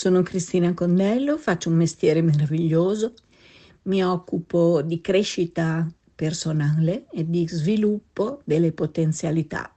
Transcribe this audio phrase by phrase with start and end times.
[0.00, 3.12] Sono Cristina Condello, faccio un mestiere meraviglioso,
[3.82, 9.70] mi occupo di crescita personale e di sviluppo delle potenzialità.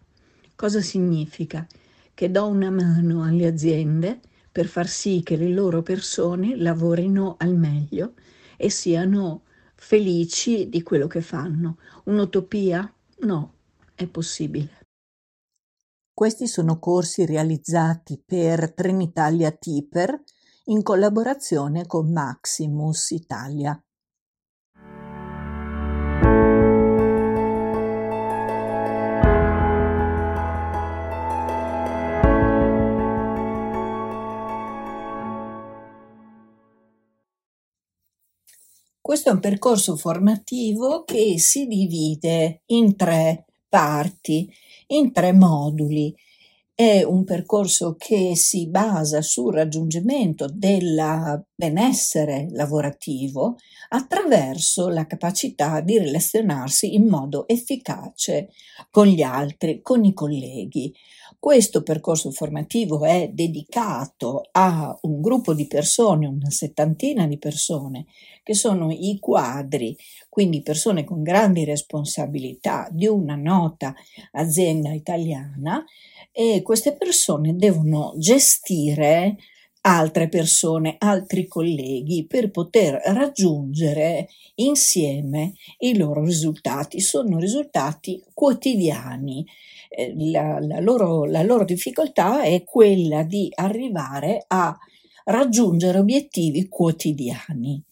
[0.56, 1.68] Cosa significa?
[2.14, 7.58] Che do una mano alle aziende per far sì che le loro persone lavorino al
[7.58, 8.14] meglio
[8.56, 9.42] e siano
[9.76, 11.80] felici di quello che fanno.
[12.06, 12.90] Un'utopia?
[13.24, 13.56] No,
[13.94, 14.83] è possibile.
[16.16, 20.22] Questi sono corsi realizzati per Trenitalia Tipper
[20.66, 23.84] in collaborazione con Maximus Italia.
[39.02, 44.48] Questo è un percorso formativo che si divide in tre parti,
[44.90, 46.16] in tre moduli.
[46.76, 53.58] È un percorso che si basa sul raggiungimento del benessere lavorativo
[53.90, 58.50] attraverso la capacità di relazionarsi in modo efficace
[58.90, 60.92] con gli altri, con i colleghi.
[61.38, 68.08] Questo percorso formativo è dedicato a un gruppo di persone, una settantina di persone,
[68.42, 69.96] che sono i quadri,
[70.28, 73.94] quindi persone con grandi responsabilità di una nota
[74.32, 75.86] azienda italiana
[76.34, 79.38] e queste persone devono gestire
[79.82, 87.00] altre persone, altri colleghi per poter raggiungere insieme i loro risultati.
[87.00, 89.46] Sono risultati quotidiani.
[89.90, 94.76] Eh, la, la, loro, la loro difficoltà è quella di arrivare a
[95.26, 97.84] raggiungere obiettivi quotidiani.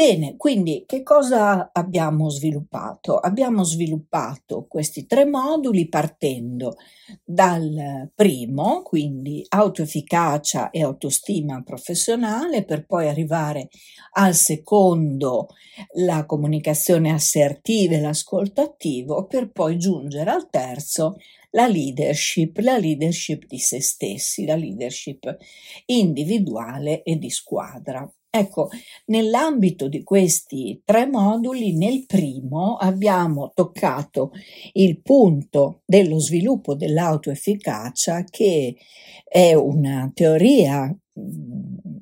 [0.00, 3.18] Bene, quindi che cosa abbiamo sviluppato?
[3.18, 6.76] Abbiamo sviluppato questi tre moduli partendo
[7.22, 13.68] dal primo, quindi autoefficacia e autostima professionale, per poi arrivare
[14.12, 15.48] al secondo,
[15.96, 21.16] la comunicazione assertiva e l'ascolto attivo, per poi giungere al terzo,
[21.50, 25.36] la leadership, la leadership di se stessi, la leadership
[25.84, 28.10] individuale e di squadra.
[28.32, 28.68] Ecco,
[29.06, 34.30] nell'ambito di questi tre moduli, nel primo abbiamo toccato
[34.74, 38.76] il punto dello sviluppo dell'autoefficacia che
[39.24, 40.96] è una teoria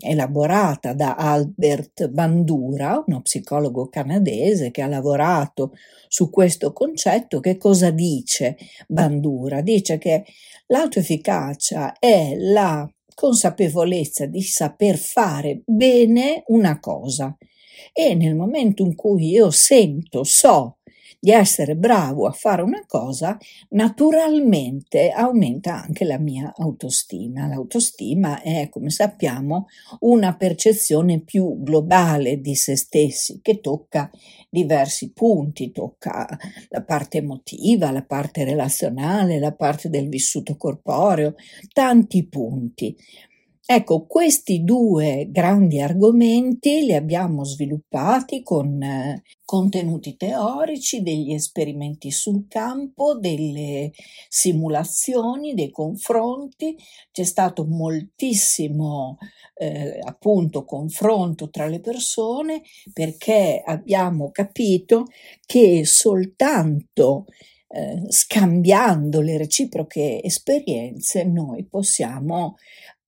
[0.00, 5.72] elaborata da Albert Bandura, uno psicologo canadese che ha lavorato
[6.08, 7.40] su questo concetto.
[7.40, 9.62] Che cosa dice Bandura?
[9.62, 10.26] Dice che
[10.66, 12.86] l'autoefficacia è la
[13.18, 17.36] consapevolezza di saper fare bene una cosa.
[17.92, 20.77] E nel momento in cui io sento, so
[21.20, 23.36] di essere bravo a fare una cosa,
[23.70, 27.46] naturalmente aumenta anche la mia autostima.
[27.48, 29.66] L'autostima è, come sappiamo,
[30.00, 34.10] una percezione più globale di se stessi che tocca
[34.48, 36.26] diversi punti, tocca
[36.68, 41.34] la parte emotiva, la parte relazionale, la parte del vissuto corporeo,
[41.72, 42.96] tanti punti.
[43.70, 52.46] Ecco, questi due grandi argomenti li abbiamo sviluppati con eh, contenuti teorici, degli esperimenti sul
[52.48, 53.92] campo, delle
[54.26, 56.78] simulazioni, dei confronti.
[57.12, 59.18] C'è stato moltissimo
[59.56, 65.08] eh, appunto confronto tra le persone perché abbiamo capito
[65.44, 67.26] che soltanto
[67.70, 72.56] eh, scambiando le reciproche esperienze noi possiamo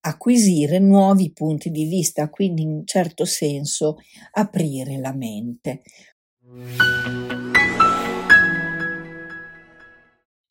[0.01, 3.97] acquisire nuovi punti di vista, quindi in un certo senso
[4.33, 5.83] aprire la mente.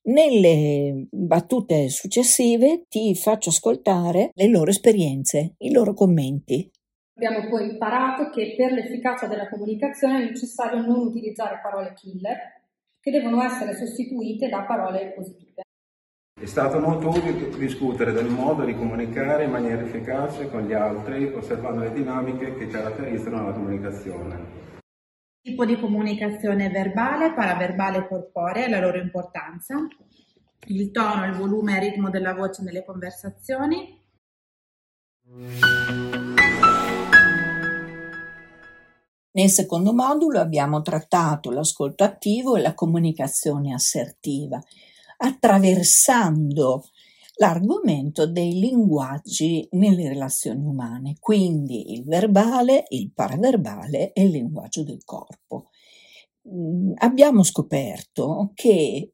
[0.09, 6.69] Nelle battute successive ti faccio ascoltare le loro esperienze, i loro commenti.
[7.13, 12.37] Abbiamo poi imparato che per l'efficacia della comunicazione è necessario non utilizzare parole killer,
[12.99, 15.63] che devono essere sostituite da parole positive.
[16.39, 21.25] È stato molto utile discutere del modo di comunicare in maniera efficace con gli altri,
[21.33, 24.77] osservando le dinamiche che caratterizzano la comunicazione.
[25.41, 29.75] Tipo di comunicazione verbale, paraverbale e corporea e la loro importanza,
[30.67, 34.01] il tono, il volume e il ritmo della voce nelle conversazioni.
[39.31, 44.61] Nel secondo modulo abbiamo trattato l'ascolto attivo e la comunicazione assertiva
[45.21, 46.83] attraversando
[47.35, 55.03] l'argomento dei linguaggi nelle relazioni umane, quindi il verbale, il paraverbale e il linguaggio del
[55.05, 55.69] corpo.
[56.47, 59.13] Mm, abbiamo scoperto che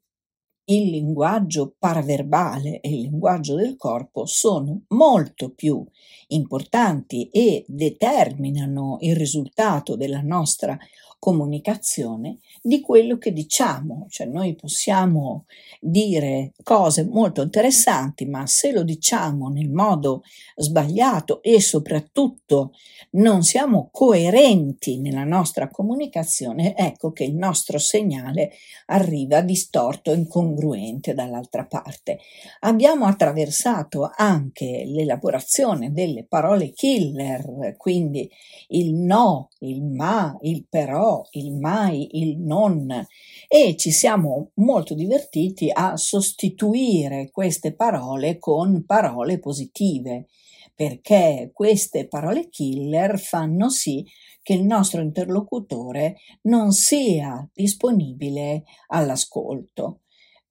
[0.68, 5.84] il linguaggio paraverbale e il linguaggio del corpo sono molto più
[6.28, 10.76] importanti e determinano il risultato della nostra
[11.18, 15.46] comunicazione di quello che diciamo, cioè noi possiamo
[15.80, 20.22] dire cose molto interessanti, ma se lo diciamo nel modo
[20.56, 22.72] sbagliato e soprattutto
[23.12, 28.52] non siamo coerenti nella nostra comunicazione, ecco che il nostro segnale
[28.86, 32.18] arriva distorto, incongruente dall'altra parte.
[32.60, 38.30] Abbiamo attraversato anche l'elaborazione delle parole killer, quindi
[38.68, 43.06] il no, il ma, il però, il mai, il non
[43.48, 50.26] e ci siamo molto divertiti a sostituire queste parole con parole positive
[50.74, 54.04] perché queste parole killer fanno sì
[54.42, 60.02] che il nostro interlocutore non sia disponibile all'ascolto.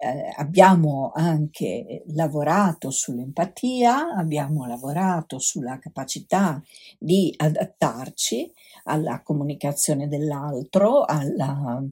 [0.06, 6.62] Eh, abbiamo anche lavorato sull'empatia, abbiamo lavorato sulla capacità
[7.00, 8.54] di adattarci
[8.84, 11.84] alla comunicazione dell'altro, alla,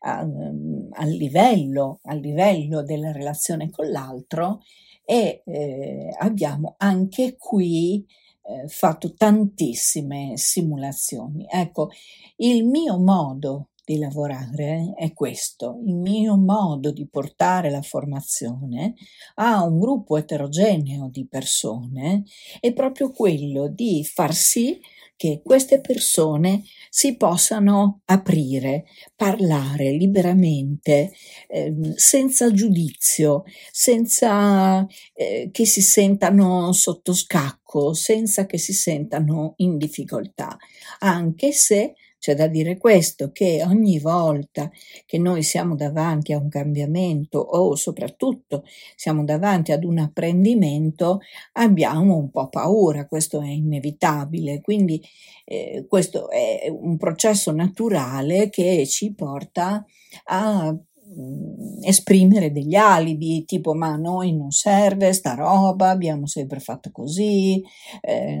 [0.00, 4.60] a, al, livello, al livello della relazione con l'altro
[5.02, 8.04] e eh, abbiamo anche qui
[8.42, 11.46] eh, fatto tantissime simulazioni.
[11.50, 11.88] Ecco,
[12.36, 18.94] il mio modo di lavorare è questo, il mio modo di portare la formazione
[19.34, 22.24] a un gruppo eterogeneo di persone
[22.60, 24.80] è proprio quello di far sì
[25.16, 28.84] che queste persone si possano aprire,
[29.14, 31.12] parlare liberamente,
[31.48, 34.84] eh, senza giudizio, senza
[35.14, 40.56] eh, che si sentano sotto scacco, senza che si sentano in difficoltà,
[40.98, 41.94] anche se
[42.24, 44.70] c'è da dire questo, che ogni volta
[45.04, 48.64] che noi siamo davanti a un cambiamento o soprattutto
[48.96, 51.20] siamo davanti ad un apprendimento,
[51.52, 55.02] abbiamo un po' paura, questo è inevitabile, quindi
[55.44, 59.84] eh, questo è un processo naturale che ci porta
[60.24, 60.74] a
[61.16, 66.90] Mm, esprimere degli alibi tipo ma a noi non serve sta roba, abbiamo sempre fatto
[66.90, 67.62] così,
[68.00, 68.40] eh,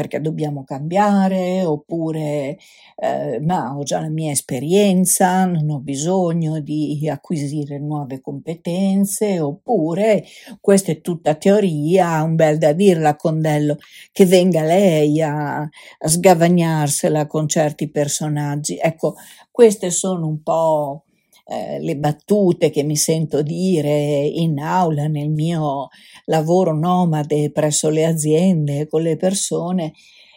[0.00, 2.56] perché dobbiamo cambiare, oppure
[2.96, 10.24] eh, ma ho già la mia esperienza, non ho bisogno di acquisire nuove competenze, oppure
[10.58, 13.76] questa è tutta teoria, un bel da dirla Condello,
[14.10, 15.68] che venga lei a, a
[16.08, 18.78] sgavagnarsela con certi personaggi.
[18.80, 19.16] Ecco,
[19.50, 21.04] queste sono un po'
[21.52, 25.88] Eh, le battute che mi sento dire in aula nel mio
[26.26, 29.92] lavoro nomade presso le aziende con le persone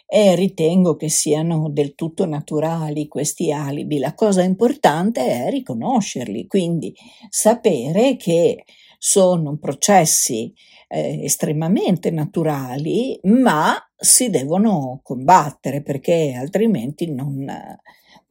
[0.08, 3.98] e ritengo che siano del tutto naturali questi alibi.
[3.98, 6.92] La cosa importante è riconoscerli, quindi
[7.28, 8.64] sapere che
[8.98, 10.52] sono processi
[10.88, 17.46] eh, estremamente naturali, ma si devono combattere perché altrimenti non,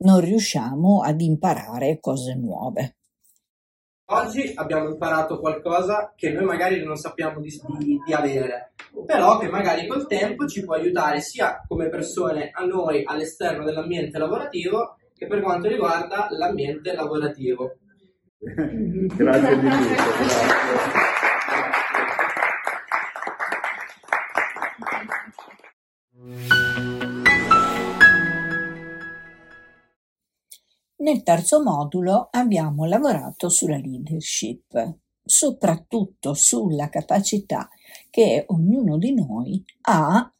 [0.04, 2.96] non riusciamo ad imparare cose nuove.
[4.06, 8.74] Oggi abbiamo imparato qualcosa che noi magari non sappiamo di, di, di, avere,
[9.06, 14.18] però che magari col tempo ci può aiutare sia come persone a noi all'esterno dell'ambiente
[14.18, 17.78] lavorativo che per quanto riguarda l'ambiente lavorativo.
[18.44, 19.86] grazie di tutto.
[19.86, 21.03] Grazie.
[31.04, 37.68] Nel terzo modulo abbiamo lavorato sulla leadership, soprattutto sulla capacità
[38.10, 40.34] che ognuno di noi ha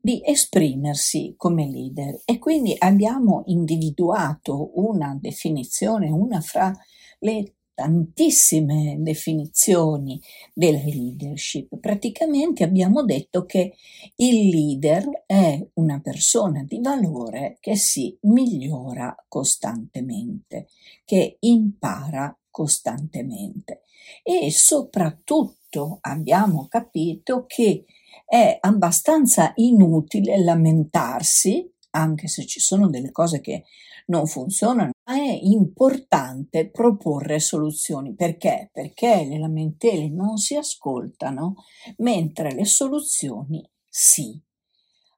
[0.00, 2.20] di esprimersi come leader.
[2.26, 6.72] E quindi abbiamo individuato una definizione, una fra
[7.18, 10.20] le tantissime definizioni
[10.52, 11.78] della leadership.
[11.78, 13.74] Praticamente abbiamo detto che
[14.16, 20.68] il leader è una persona di valore che si migliora costantemente,
[21.04, 23.82] che impara costantemente
[24.22, 27.84] e soprattutto abbiamo capito che
[28.24, 33.64] è abbastanza inutile lamentarsi, anche se ci sono delle cose che
[34.06, 38.14] non funzionano, è importante proporre soluzioni.
[38.14, 38.70] Perché?
[38.72, 41.56] Perché le lamentele non si ascoltano,
[41.98, 44.40] mentre le soluzioni sì.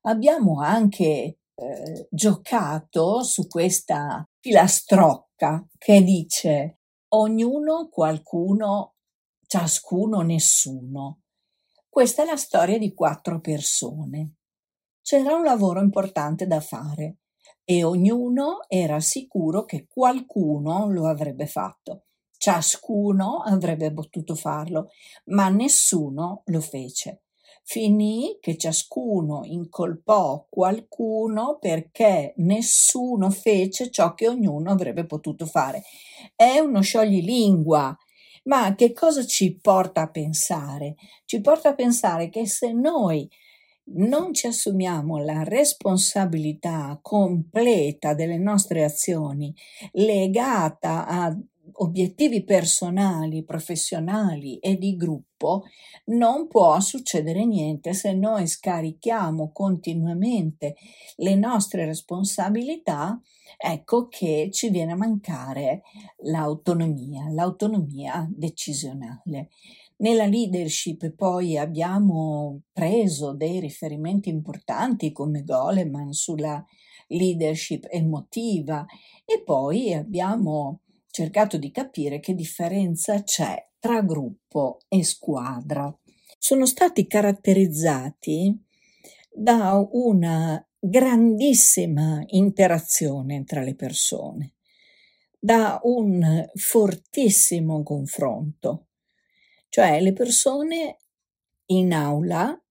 [0.02, 8.94] Abbiamo anche eh, giocato su questa filastrocca che dice ognuno, qualcuno,
[9.46, 11.22] ciascuno, nessuno.
[11.88, 14.34] Questa è la storia di quattro persone.
[15.00, 17.18] C'era un lavoro importante da fare
[17.68, 22.04] e ognuno era sicuro che qualcuno lo avrebbe fatto.
[22.38, 24.90] Ciascuno avrebbe potuto farlo,
[25.26, 27.22] ma nessuno lo fece.
[27.64, 35.82] Finì che ciascuno incolpò qualcuno perché nessuno fece ciò che ognuno avrebbe potuto fare.
[36.36, 37.96] È uno scioglilingua,
[38.44, 40.94] ma che cosa ci porta a pensare?
[41.24, 43.28] Ci porta a pensare che se noi
[43.94, 49.54] non ci assumiamo la responsabilità completa delle nostre azioni
[49.92, 51.36] legata a
[51.78, 55.64] obiettivi personali, professionali e di gruppo,
[56.06, 60.76] non può succedere niente se noi scarichiamo continuamente
[61.16, 63.20] le nostre responsabilità,
[63.56, 65.82] ecco che ci viene a mancare
[66.18, 69.50] l'autonomia, l'autonomia decisionale.
[69.98, 76.62] Nella leadership poi abbiamo preso dei riferimenti importanti come Goleman sulla
[77.08, 78.84] leadership emotiva
[79.24, 80.80] e poi abbiamo
[81.16, 85.90] cercato di capire che differenza c'è tra gruppo e squadra.
[86.38, 88.54] Sono stati caratterizzati
[89.32, 94.56] da una grandissima interazione tra le persone,
[95.38, 98.88] da un fortissimo confronto.
[99.70, 100.98] Cioè le persone
[101.70, 102.62] in aula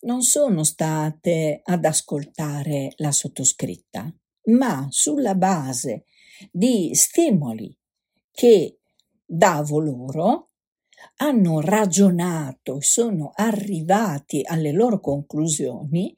[0.00, 4.10] non sono state ad ascoltare la sottoscritta,
[4.44, 6.06] ma sulla base
[6.50, 7.76] di stimoli
[8.32, 8.78] che
[9.24, 10.48] davo loro,
[11.16, 16.16] hanno ragionato e sono arrivati alle loro conclusioni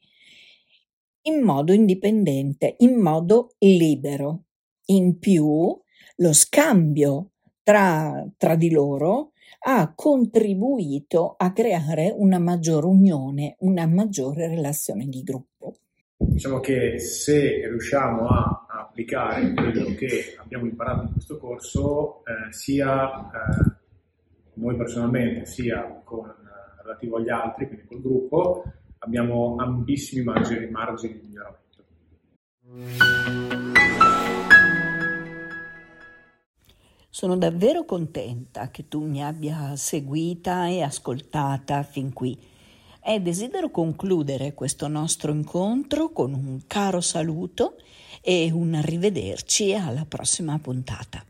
[1.23, 4.43] in modo indipendente, in modo libero.
[4.87, 5.79] In più,
[6.17, 7.31] lo scambio
[7.63, 9.31] tra, tra di loro
[9.67, 15.77] ha contribuito a creare una maggiore unione, una maggiore relazione di gruppo.
[16.17, 18.64] Diciamo che se riusciamo a
[18.95, 23.73] applicare quello che abbiamo imparato in questo corso, eh, sia eh,
[24.53, 28.63] noi personalmente, sia con, eh, relativo agli altri, quindi col gruppo,
[28.99, 31.63] abbiamo ampissimi margini, margini di miglioramento.
[37.09, 42.37] Sono davvero contenta che tu mi abbia seguita e ascoltata fin qui
[43.05, 47.75] e desidero concludere questo nostro incontro con un caro saluto
[48.21, 51.23] e un arrivederci alla prossima puntata.